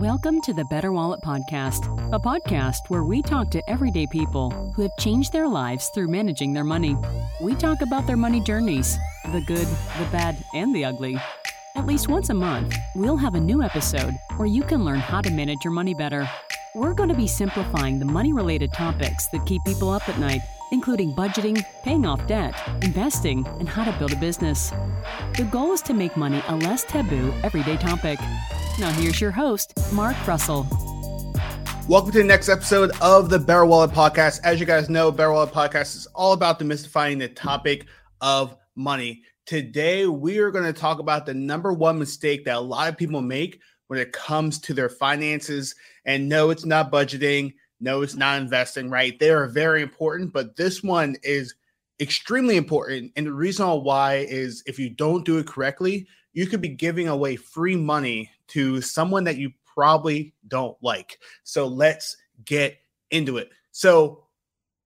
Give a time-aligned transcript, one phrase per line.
[0.00, 4.82] Welcome to the Better Wallet Podcast, a podcast where we talk to everyday people who
[4.82, 6.98] have changed their lives through managing their money.
[7.40, 8.98] We talk about their money journeys
[9.32, 11.16] the good, the bad, and the ugly.
[11.76, 15.22] At least once a month, we'll have a new episode where you can learn how
[15.22, 16.28] to manage your money better.
[16.74, 20.42] We're going to be simplifying the money related topics that keep people up at night,
[20.72, 24.74] including budgeting, paying off debt, investing, and how to build a business.
[25.38, 28.18] The goal is to make money a less taboo, everyday topic.
[28.78, 30.66] Now, here's your host, Marc Russell.
[31.88, 34.40] Welcome to the next episode of the Better Wallet Podcast.
[34.44, 37.86] As you guys know, Better Wallet Podcast is all about demystifying the topic
[38.20, 39.22] of money.
[39.46, 42.98] Today, we are going to talk about the number one mistake that a lot of
[42.98, 45.74] people make when it comes to their finances.
[46.04, 47.54] And no, it's not budgeting.
[47.80, 49.18] No, it's not investing, right?
[49.18, 51.54] They are very important, but this one is
[51.98, 53.12] extremely important.
[53.16, 57.08] And the reason why is if you don't do it correctly, you could be giving
[57.08, 61.18] away free money to someone that you probably don't like.
[61.44, 62.78] So let's get
[63.10, 63.50] into it.
[63.72, 64.24] So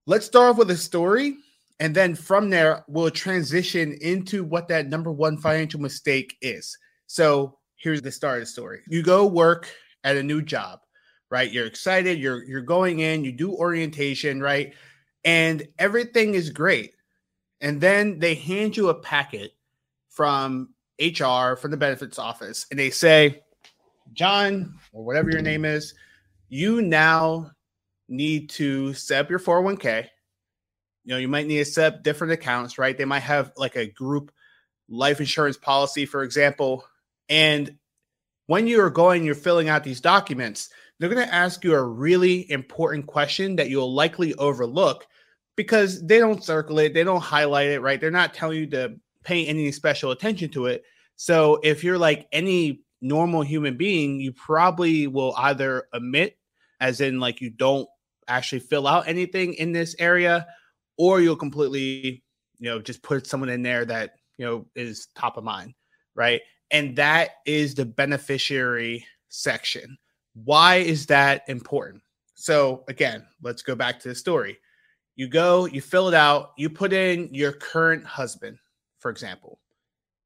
[0.06, 1.36] let's start off with a story.
[1.78, 6.76] And then from there, we'll transition into what that number one financial mistake is.
[7.06, 8.80] So here's the start of the story.
[8.88, 9.70] You go work
[10.04, 10.80] at a new job,
[11.30, 11.50] right?
[11.50, 14.74] You're excited, you're you're going in, you do orientation, right?
[15.24, 16.92] And everything is great.
[17.60, 19.52] And then they hand you a packet
[20.08, 23.42] from HR from the benefits office and they say,
[24.12, 25.94] John, or whatever your name is,
[26.48, 27.50] you now
[28.08, 30.08] need to set up your 401k.
[31.04, 32.96] You know, you might need to set up different accounts, right?
[32.96, 34.32] They might have like a group
[34.88, 36.84] life insurance policy, for example.
[37.28, 37.76] And
[38.46, 41.82] when you are going, you're filling out these documents, they're going to ask you a
[41.82, 45.06] really important question that you'll likely overlook
[45.56, 48.00] because they don't circle it, they don't highlight it, right?
[48.00, 50.82] They're not telling you to pay any special attention to it.
[51.16, 56.36] So if you're like any normal human being, you probably will either omit,
[56.80, 57.88] as in like you don't
[58.28, 60.46] actually fill out anything in this area,
[60.98, 62.22] or you'll completely,
[62.58, 65.74] you know, just put someone in there that, you know, is top of mind,
[66.14, 66.40] right?
[66.70, 69.98] And that is the beneficiary section.
[70.34, 72.02] Why is that important?
[72.34, 74.58] So again, let's go back to the story.
[75.16, 78.58] You go, you fill it out, you put in your current husband,
[78.98, 79.58] for example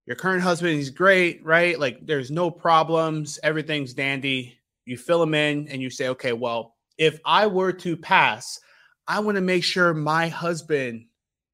[0.06, 1.78] your current husband he's great right?
[1.78, 4.58] Like there's no problems everything's dandy.
[4.84, 8.60] You fill him in and you say okay well if i were to pass
[9.08, 11.06] i want to make sure my husband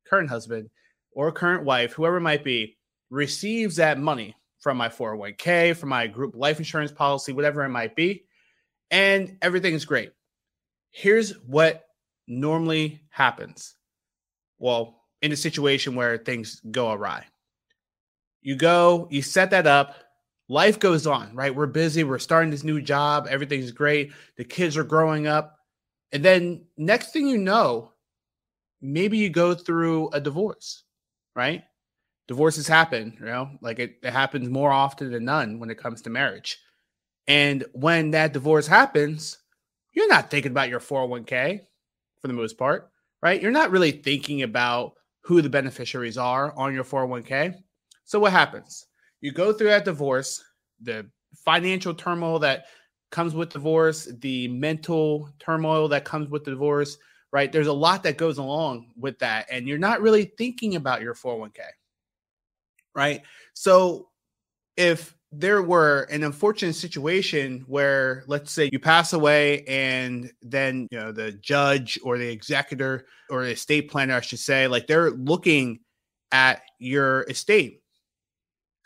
[0.09, 0.69] current husband
[1.13, 2.77] or current wife whoever it might be
[3.09, 7.97] receives that money from my 401k from my group life insurance policy whatever it might
[7.97, 8.25] be
[8.91, 10.11] and everything is great.
[10.91, 11.85] Here's what
[12.27, 13.77] normally happens.
[14.59, 17.27] Well in a situation where things go awry
[18.43, 19.95] you go, you set that up.
[20.49, 21.55] Life goes on, right?
[21.55, 22.03] We're busy.
[22.03, 23.29] We're starting this new job.
[23.31, 24.13] Everything's great.
[24.37, 25.57] The kids are growing up.
[26.13, 27.93] And then next thing you know,
[28.81, 30.85] maybe you go through a divorce,
[31.37, 31.63] right?
[32.27, 36.03] Divorces happen, you know, like it, it happens more often than none when it comes
[36.03, 36.59] to marriage.
[37.29, 39.39] And when that divorce happens,
[39.93, 41.61] you're not thinking about your 401k
[42.21, 42.91] for the most part,
[43.23, 43.41] right?
[43.41, 47.55] You're not really thinking about who the beneficiaries are on your 401k.
[48.05, 48.87] So what happens?
[49.21, 50.43] You go through that divorce,
[50.81, 51.07] the
[51.45, 52.67] financial turmoil that
[53.11, 56.97] comes with divorce, the mental turmoil that comes with divorce,
[57.33, 57.51] right?
[57.51, 59.47] There's a lot that goes along with that.
[59.51, 61.61] And you're not really thinking about your 401k,
[62.95, 63.23] right?
[63.55, 64.09] So
[64.77, 70.99] if there were an unfortunate situation where let's say you pass away and then you
[70.99, 75.13] know the judge or the executor or the estate planner i should say like they're
[75.13, 75.79] looking
[76.33, 77.80] at your estate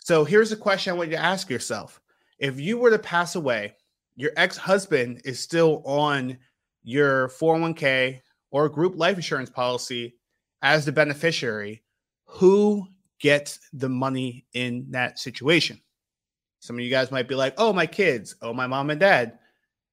[0.04, 1.98] so here's a question I want you to ask yourself.
[2.38, 3.75] If you were to pass away,
[4.16, 6.37] your ex-husband is still on
[6.82, 8.20] your 401k
[8.50, 10.15] or group life insurance policy
[10.60, 11.82] as the beneficiary,
[12.26, 12.87] who
[13.19, 15.81] gets the money in that situation?
[16.60, 19.38] Some of you guys might be like, oh, my kids, oh, my mom and dad.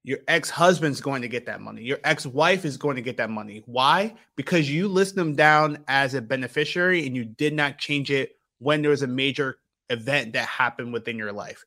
[0.04, 1.84] Your ex husband's going to get that money.
[1.84, 3.64] Your ex wife is going to get that money.
[3.66, 4.14] Why?
[4.36, 8.82] Because you list them down as a beneficiary and you did not change it when
[8.82, 9.60] there was a major
[9.92, 11.64] event that happened within your life.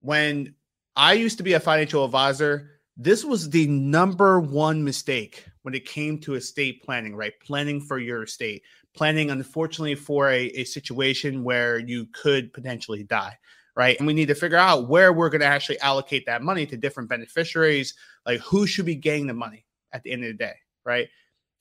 [0.00, 0.54] When
[0.94, 5.84] I used to be a financial advisor, this was the number one mistake when it
[5.84, 7.32] came to estate planning, right?
[7.44, 8.62] Planning for your estate,
[8.94, 13.36] planning, unfortunately, for a, a situation where you could potentially die,
[13.76, 13.98] right?
[13.98, 16.76] And we need to figure out where we're going to actually allocate that money to
[16.76, 17.94] different beneficiaries,
[18.24, 20.54] like who should be getting the money at the end of the day,
[20.84, 21.08] right?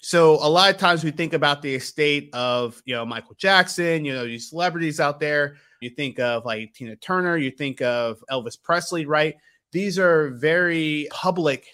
[0.01, 4.05] So a lot of times we think about the estate of, you know, Michael Jackson,
[4.05, 8.23] you know, these celebrities out there you think of like Tina Turner, you think of
[8.31, 9.35] Elvis Presley, right?
[9.75, 11.65] these are very public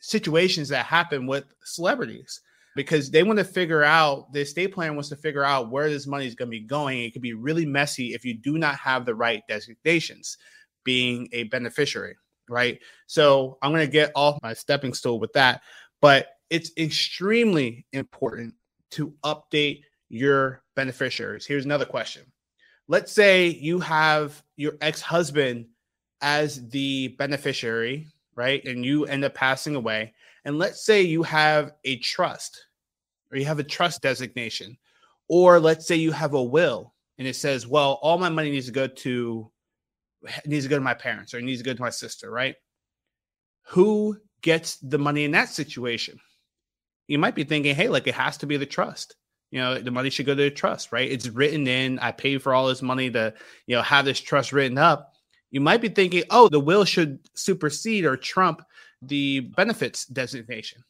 [0.00, 2.40] situations that happen with celebrities
[2.74, 6.04] because they want to figure out the estate plan wants to figure out where this
[6.04, 6.98] money is going to be going.
[6.98, 10.36] It could be really messy if you do not have the right designations,
[10.82, 12.16] being a beneficiary,
[12.48, 12.80] right?
[13.06, 15.62] So I'm going to get off my stepping stool with that,
[16.00, 18.54] but it's extremely important
[18.92, 21.46] to update your beneficiaries.
[21.46, 22.22] Here's another question.
[22.88, 25.66] Let's say you have your ex husband
[26.22, 28.64] as the beneficiary, right?
[28.64, 30.14] And you end up passing away.
[30.44, 32.64] And let's say you have a trust
[33.30, 34.78] or you have a trust designation,
[35.28, 38.66] or let's say you have a will and it says, well, all my money needs
[38.66, 39.50] to go to
[40.46, 42.56] needs to go to my parents or needs to go to my sister, right?
[43.68, 46.18] Who gets the money in that situation?
[47.08, 49.16] You might be thinking, hey, like it has to be the trust.
[49.50, 51.10] You know, the money should go to the trust, right?
[51.10, 51.98] It's written in.
[51.98, 53.32] I paid for all this money to,
[53.66, 55.14] you know, have this trust written up.
[55.50, 58.62] You might be thinking, oh, the will should supersede or trump
[59.00, 60.84] the benefits designation.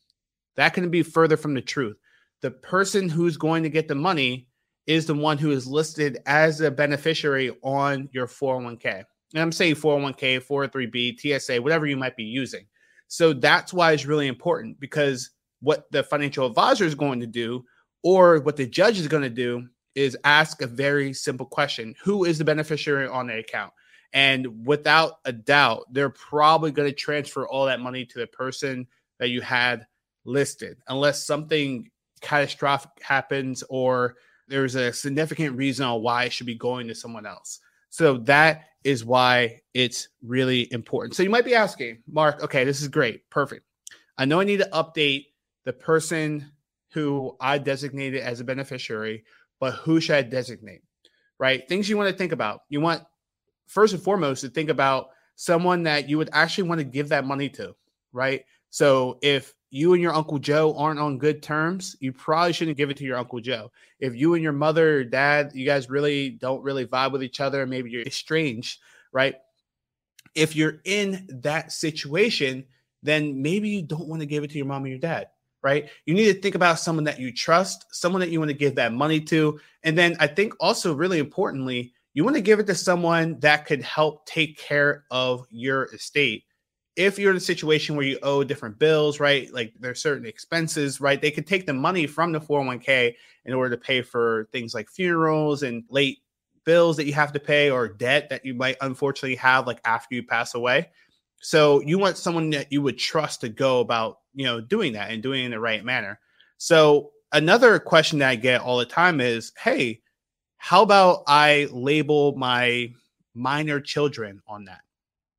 [0.56, 1.96] That can be further from the truth.
[2.42, 4.48] The person who's going to get the money
[4.88, 9.04] is the one who is listed as a beneficiary on your 401k.
[9.34, 12.66] And I'm saying 401k, 403b, TSA, whatever you might be using.
[13.06, 17.64] So that's why it's really important because what the financial advisor is going to do
[18.02, 22.24] or what the judge is going to do is ask a very simple question Who
[22.24, 23.72] is the beneficiary on the account?
[24.12, 28.86] And without a doubt, they're probably going to transfer all that money to the person
[29.18, 29.86] that you had
[30.24, 31.90] listed, unless something
[32.20, 34.16] catastrophic happens or
[34.48, 37.60] there's a significant reason on why it should be going to someone else.
[37.90, 41.14] So that is why it's really important.
[41.14, 43.28] So you might be asking, Marc, okay, this is great.
[43.30, 43.66] Perfect.
[44.16, 45.26] I know I need to update
[45.68, 46.50] the person
[46.94, 49.24] who I designated as a beneficiary,
[49.60, 50.80] but who should I designate?
[51.38, 51.68] Right?
[51.68, 52.60] Things you want to think about.
[52.70, 53.02] You want
[53.66, 57.26] first and foremost to think about someone that you would actually want to give that
[57.26, 57.76] money to,
[58.14, 58.46] right?
[58.70, 62.88] So if you and your Uncle Joe aren't on good terms, you probably shouldn't give
[62.88, 63.70] it to your Uncle Joe.
[64.00, 67.42] If you and your mother or dad, you guys really don't really vibe with each
[67.42, 68.80] other, maybe you're estranged,
[69.12, 69.34] right?
[70.34, 72.64] If you're in that situation,
[73.02, 75.26] then maybe you don't want to give it to your mom or your dad
[75.62, 75.88] right?
[76.06, 78.74] You need to think about someone that you trust, someone that you want to give
[78.76, 79.58] that money to.
[79.82, 83.66] And then I think also, really importantly, you want to give it to someone that
[83.66, 86.44] could help take care of your estate.
[86.96, 89.52] If you're in a situation where you owe different bills, right?
[89.52, 91.20] Like there's certain expenses, right?
[91.20, 93.14] They could take the money from the 401k
[93.44, 96.18] in order to pay for things like funerals and late
[96.64, 100.14] bills that you have to pay or debt that you might unfortunately have like after
[100.14, 100.88] you pass away.
[101.40, 105.10] So you want someone that you would trust to go about, you know, doing that
[105.10, 106.18] and doing it in the right manner.
[106.56, 110.00] So another question that I get all the time is, hey,
[110.56, 112.92] how about I label my
[113.34, 114.80] minor children on that?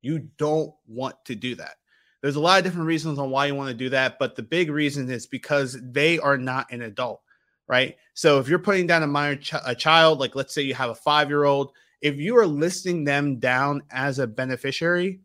[0.00, 1.76] You don't want to do that.
[2.22, 4.42] There's a lot of different reasons on why you want to do that, but the
[4.42, 7.22] big reason is because they are not an adult,
[7.66, 7.96] right?
[8.14, 10.90] So if you're putting down a minor ch- a child, like let's say you have
[10.90, 11.72] a five year old,
[12.02, 15.20] if you are listing them down as a beneficiary,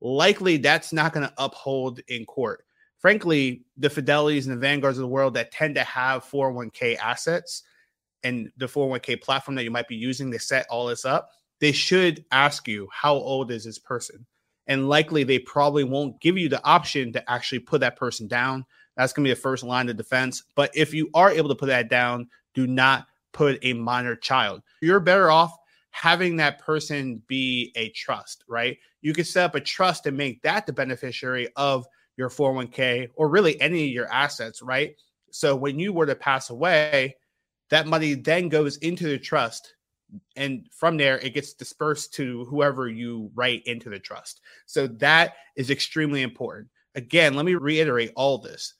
[0.00, 2.64] likely that's not going to uphold in court.
[2.98, 7.62] Frankly, the Fidelities and the Vanguards of the world that tend to have 401k assets
[8.24, 11.72] and the 401k platform that you might be using to set all this up, they
[11.72, 14.26] should ask you, how old is this person?
[14.66, 18.64] And likely they probably won't give you the option to actually put that person down.
[18.96, 20.42] That's going to be the first line of defense.
[20.54, 24.62] But if you are able to put that down, do not put a minor child.
[24.80, 25.56] You're better off
[25.96, 28.76] having that person be a trust, right?
[29.00, 31.86] You could set up a trust and make that the beneficiary of
[32.18, 34.94] your 401k or really any of your assets, right?
[35.30, 37.16] So when you were to pass away,
[37.70, 39.74] that money then goes into the trust.
[40.36, 44.42] And from there, it gets dispersed to whoever you write into the trust.
[44.66, 46.68] So that is extremely important.
[46.94, 48.74] Again, let me reiterate all this.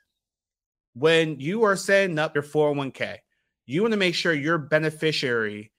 [0.92, 3.16] When you are setting up your 401k,
[3.64, 5.73] you want to make sure your beneficiary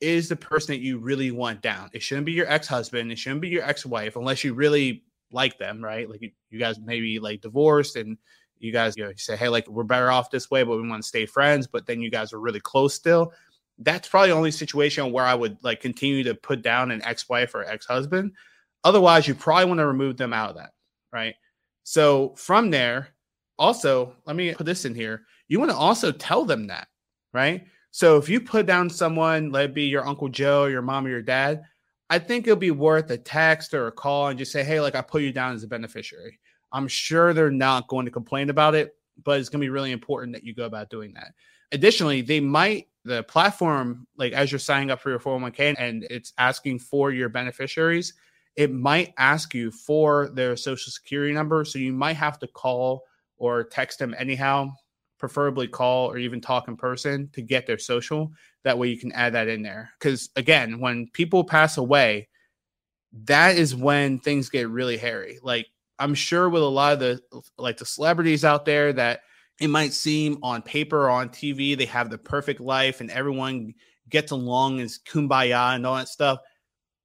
[0.00, 1.90] is the person that you really want down.
[1.92, 3.10] It shouldn't be your ex husband.
[3.10, 6.08] It shouldn't be your ex wife, unless you really like them, right?
[6.08, 8.16] Like you, guys maybe like divorced and
[8.58, 10.88] you guys you know you say, hey, like we're better off this way, but we
[10.88, 11.66] want to stay friends.
[11.66, 13.32] But then you guys are really close still.
[13.78, 17.28] That's probably the only situation where I would like continue to put down an ex
[17.28, 18.32] wife or ex husband.
[18.84, 20.70] Otherwise, you probably want to remove them out of that,
[21.12, 21.34] right?
[21.84, 23.08] So from there,
[23.58, 25.22] also, let me put this in here.
[25.48, 26.86] You want to also tell them that,
[27.32, 27.66] right?
[27.90, 31.10] So if you put down someone, let it be your Uncle Joe, your mom, or
[31.10, 31.62] your dad,
[32.10, 34.94] I think it'll be worth a text or a call and just say, hey, like
[34.94, 36.38] I put you down as a beneficiary.
[36.72, 39.92] I'm sure they're not going to complain about it, but it's going to be really
[39.92, 41.32] important that you go about doing that.
[41.72, 46.32] Additionally, they might, the platform, like as you're signing up for your 401k and it's
[46.38, 48.14] asking for your beneficiaries,
[48.56, 51.64] it might ask you for their social security number.
[51.64, 53.04] So you might have to call
[53.36, 54.72] or text them anyhow,
[55.18, 58.32] preferably call or even talk in person to get their social.
[58.64, 59.90] That way you can add that in there.
[59.98, 62.28] Because again, when people pass away,
[63.24, 65.38] that is when things get really hairy.
[65.42, 65.66] Like
[65.98, 67.20] I'm sure with a lot of the
[67.56, 69.20] like the celebrities out there that
[69.60, 73.74] it might seem on paper or on TV they have the perfect life and everyone
[74.08, 76.38] gets along and kumbaya and all that stuff.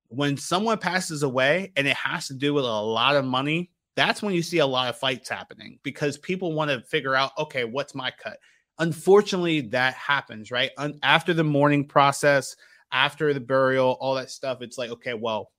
[0.09, 4.21] When someone passes away and it has to do with a lot of money, that's
[4.21, 7.63] when you see a lot of fights happening because people want to figure out, okay,
[7.63, 8.37] what's my cut?
[8.79, 10.71] Unfortunately, that happens, right?
[11.03, 12.55] after the mourning process,
[12.91, 15.51] after the burial, all that stuff, it's like, okay, well,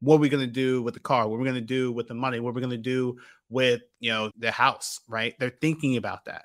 [0.00, 1.26] what are we going to do with the car?
[1.26, 2.38] What are we going to do with the money?
[2.38, 3.18] What are we going to do
[3.48, 5.34] with, you know, the house, right?
[5.38, 6.44] They're thinking about that.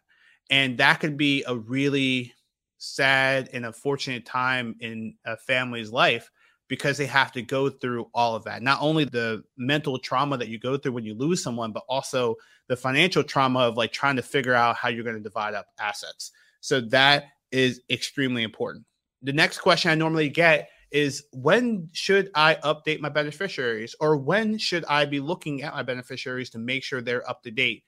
[0.50, 2.34] And that could be a really
[2.78, 6.32] sad and unfortunate time in a family's life
[6.72, 8.63] because they have to go through all of that.
[8.63, 12.38] Not only the mental trauma that you go through when you lose someone, but also
[12.70, 15.66] the financial trauma of like trying to figure out how you're going to divide up
[15.82, 16.32] assets.
[16.62, 18.86] So that is extremely important.
[19.22, 24.58] The next question I normally get is when should I update my beneficiaries or when
[24.58, 27.84] should I be looking at my beneficiaries to make sure they're up to date?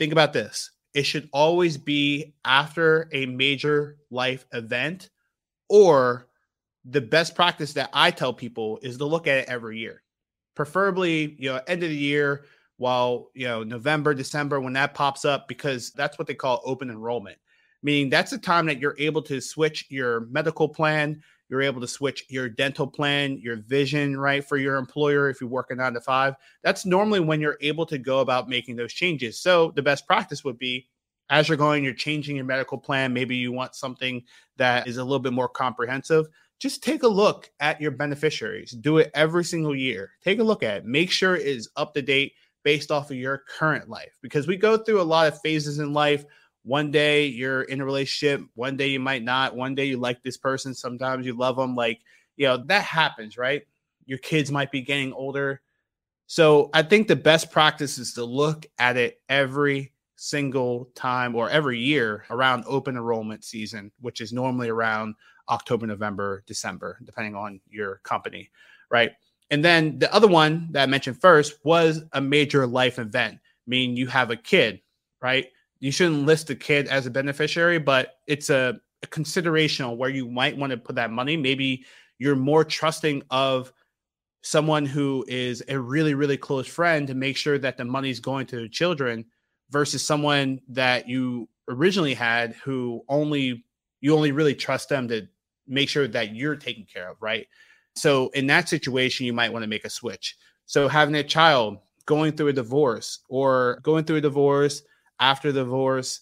[0.00, 0.72] Think about this.
[0.94, 5.10] It should always be after a major life event
[5.68, 6.26] or
[6.84, 10.02] the best practice that I tell people is to look at it every year.
[10.54, 12.44] Preferably, you know, end of the year
[12.76, 16.90] while, you know, November, December when that pops up because that's what they call open
[16.90, 17.38] enrollment.
[17.82, 21.88] Meaning that's the time that you're able to switch your medical plan, you're able to
[21.88, 25.94] switch your dental plan, your vision, right, for your employer if you work a nine
[25.94, 26.34] to five.
[26.62, 29.40] That's normally when you're able to go about making those changes.
[29.40, 30.88] So the best practice would be
[31.30, 33.12] as you're going, you're changing your medical plan.
[33.12, 34.22] Maybe you want something
[34.58, 36.26] that is a little bit more comprehensive.
[36.62, 38.70] Just take a look at your beneficiaries.
[38.70, 40.12] Do it every single year.
[40.22, 40.84] Take a look at it.
[40.84, 44.56] Make sure it is up to date based off of your current life because we
[44.56, 46.24] go through a lot of phases in life
[46.62, 50.22] one day you're in a relationship, one day you might not, one day you like
[50.22, 51.74] this person, sometimes you love them.
[51.74, 52.00] Like,
[52.36, 53.62] you know, that happens, right?
[54.06, 55.60] Your kids might be getting older.
[56.28, 61.50] So I think the best practice is to look at it every single time or
[61.50, 65.16] every year around open enrollment season, which is normally around
[65.48, 68.50] October, November, December, depending on your company,
[68.90, 69.12] right?
[69.50, 73.96] And then the other one that I mentioned first was a major life event, meaning
[73.96, 74.80] you have a kid,
[75.20, 75.46] right?
[75.82, 80.28] you shouldn't list the kid as a beneficiary, but it's a, a consideration where you
[80.28, 81.36] might want to put that money.
[81.36, 81.84] Maybe
[82.20, 83.72] you're more trusting of
[84.42, 88.46] someone who is a really, really close friend to make sure that the money's going
[88.46, 89.24] to the children
[89.70, 93.64] versus someone that you originally had who only
[94.02, 95.26] you only really trust them to
[95.66, 97.46] make sure that you're taken care of, right?
[97.94, 100.36] So in that situation, you might want to make a switch.
[100.66, 104.82] So having a child going through a divorce or going through a divorce
[105.20, 106.20] after divorce,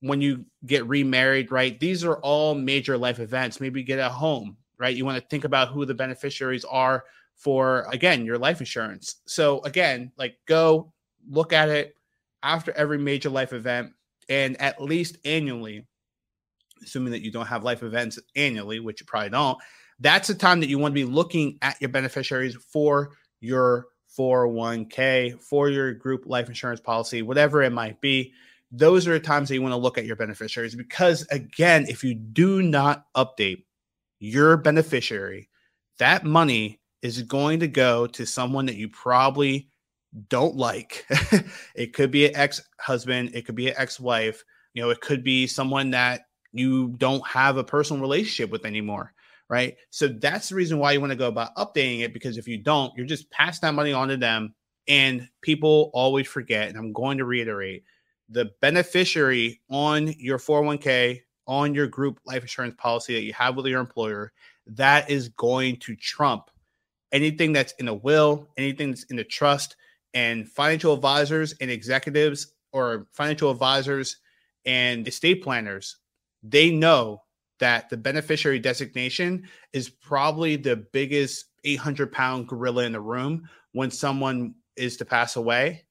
[0.00, 1.78] when you get remarried, right?
[1.78, 3.60] These are all major life events.
[3.60, 4.96] Maybe get a home, right?
[4.96, 9.16] You want to think about who the beneficiaries are for, again, your life insurance.
[9.26, 10.92] So, again, like go
[11.28, 11.94] look at it
[12.42, 13.92] after every major life event
[14.30, 15.86] and at least annually,
[16.82, 19.58] assuming that you don't have life events annually, which you probably don't.
[19.98, 23.10] That's the time that you want to be looking at your beneficiaries for
[23.40, 23.86] your
[24.18, 28.32] 401k, for your group life insurance policy, whatever it might be.
[28.72, 32.04] Those are the times that you want to look at your beneficiaries because, again, if
[32.04, 33.64] you do not update
[34.20, 35.48] your beneficiary,
[35.98, 39.68] that money is going to go to someone that you probably
[40.28, 41.06] don't like.
[41.74, 44.44] it could be an ex husband, it could be an ex wife,
[44.74, 49.12] you know, it could be someone that you don't have a personal relationship with anymore
[49.50, 49.76] right?
[49.90, 52.56] So that's the reason why you want to go about updating it because if you
[52.56, 54.54] don't, you're just passing that money on to them.
[54.86, 57.84] And people always forget, and I'm going to reiterate
[58.28, 63.66] the beneficiary on your 401k, on your group life insurance policy that you have with
[63.66, 64.32] your employer,
[64.68, 66.48] that is going to trump
[67.10, 69.74] anything that's in a will, anything that's in a trust,
[70.14, 74.18] and financial advisors and executives or financial advisors
[74.64, 75.96] and estate planners,
[76.42, 77.22] they know
[77.58, 83.90] that the beneficiary designation is probably the biggest 800 pound gorilla in the room when
[83.90, 85.84] someone is to pass away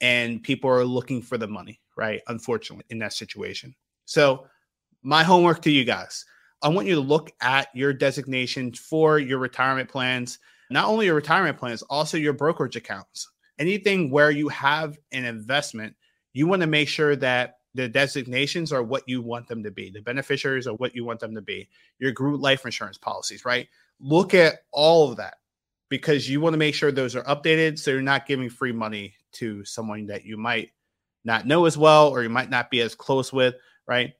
[0.00, 2.20] and people are looking for the money, right?
[2.28, 3.74] Unfortunately, in that situation.
[4.04, 4.46] So,
[5.02, 6.24] my homework to you guys
[6.62, 10.38] I want you to look at your designation for your retirement plans,
[10.70, 13.28] not only your retirement plans, also your brokerage accounts.
[13.58, 15.94] Anything where you have an investment,
[16.32, 19.90] you want to make sure that the designations are what you want them to be.
[19.90, 21.68] The beneficiaries are what you want them to be.
[21.98, 23.68] Your group life insurance policies, right?
[24.00, 25.34] Look at all of that
[25.88, 29.14] because you want to make sure those are updated so you're not giving free money
[29.32, 30.70] to someone that you might
[31.24, 33.54] not know as well or you might not be as close with,
[33.86, 34.12] right?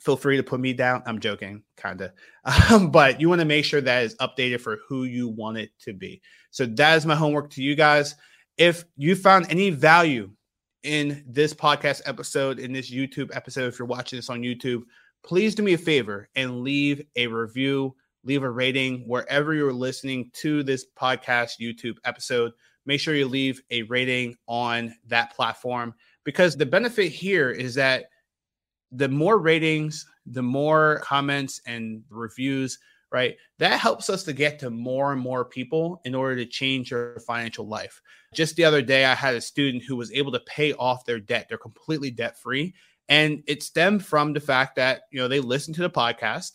[0.00, 1.02] Feel free to put me down.
[1.06, 2.12] I'm joking, kind of.
[2.70, 5.70] Um, but you want to make sure that is updated for who you want it
[5.80, 6.20] to be.
[6.50, 8.16] So that is my homework to you guys.
[8.58, 10.30] If you found any value
[10.84, 14.82] in this podcast episode, in this YouTube episode, if you're watching this on YouTube,
[15.24, 20.30] please do me a favor and leave a review leave a rating wherever you're listening
[20.32, 22.52] to this podcast YouTube episode.
[22.86, 28.06] Make sure you leave a rating on that platform because the benefit here is that
[28.92, 32.78] the more ratings, the more comments and reviews,
[33.14, 33.36] right?
[33.60, 37.20] That helps us to get to more and more people in order to change your
[37.20, 38.02] financial life.
[38.34, 41.20] Just the other day, I had a student who was able to pay off their
[41.20, 41.46] debt.
[41.48, 42.74] They're completely debt free.
[43.08, 46.54] And it stemmed from the fact that, you know, they listened to the podcast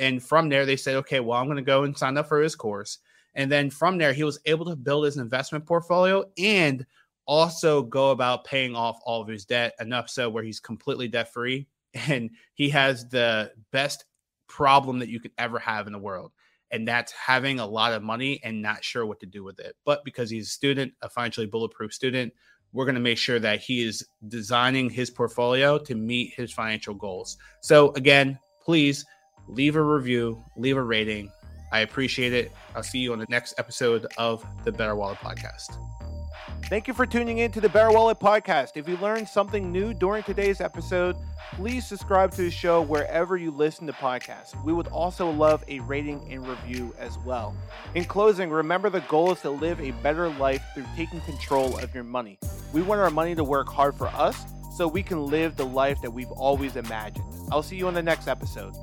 [0.00, 2.42] and from there they said, okay, well, I'm going to go and sign up for
[2.42, 2.98] his course.
[3.36, 6.84] And then from there, he was able to build his investment portfolio and
[7.24, 11.32] also go about paying off all of his debt enough so where he's completely debt
[11.32, 11.68] free
[12.08, 14.06] and he has the best
[14.50, 16.32] problem that you could ever have in the world
[16.72, 19.76] and that's having a lot of money and not sure what to do with it
[19.84, 22.32] but because he's a student a financially bulletproof student
[22.72, 26.94] we're going to make sure that he is designing his portfolio to meet his financial
[26.94, 29.04] goals so again please
[29.50, 31.30] leave a review, leave a rating.
[31.72, 32.52] I appreciate it.
[32.74, 35.76] I'll see you on the next episode of the Better Wallet Podcast.
[36.70, 38.76] Thank you for tuning in to the Better Wallet Podcast.
[38.76, 41.16] If you learned something new during today's episode,
[41.54, 44.54] please subscribe to the show wherever you listen to podcasts.
[44.62, 47.56] We would also love a rating and review as well.
[47.96, 51.92] In closing, remember the goal is to live a better life through taking control of
[51.92, 52.38] your money.
[52.72, 54.40] We want our money to work hard for us
[54.76, 57.24] so we can live the life that we've always imagined.
[57.50, 58.76] I'll see you on the next episode.